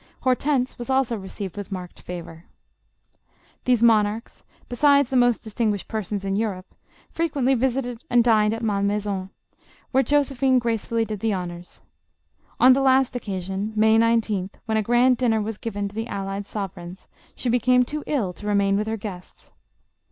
Hortense 0.21 0.79
was 0.79 0.89
also 0.89 1.15
received 1.15 1.55
with 1.55 1.71
marked 1.71 2.01
favor. 2.01 2.45
These 3.65 3.83
monarchs, 3.83 4.43
besides 4.67 5.11
the 5.11 5.15
most 5.15 5.43
distinguished 5.43 5.87
per 5.87 6.01
sons 6.01 6.25
in 6.25 6.35
Europe, 6.35 6.73
frequently 7.11 7.53
visited 7.53 8.03
and 8.09 8.23
dined 8.23 8.51
at 8.51 8.63
Mal 8.63 8.81
maison, 8.81 9.29
where 9.91 10.01
Josephine 10.01 10.57
gracefully 10.57 11.05
did 11.05 11.19
the 11.19 11.33
honors. 11.33 11.83
On 12.59 12.73
the 12.73 12.81
last 12.81 13.15
occasion, 13.15 13.73
May 13.75 13.95
19th, 13.99 14.53
when 14.65 14.77
a 14.77 14.81
grand 14.81 15.17
dinner 15.17 15.39
was 15.39 15.59
given 15.59 15.87
to 15.87 15.93
the 15.93 16.07
allied 16.07 16.47
sovereigns, 16.47 17.07
she 17.35 17.47
became 17.47 17.83
too 17.85 18.03
ill 18.07 18.33
to 18.33 18.47
remain 18.47 18.77
with 18.77 18.87
her 18.87 18.97
guests. 18.97 19.53